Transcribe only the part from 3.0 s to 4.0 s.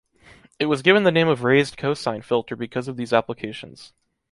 applications.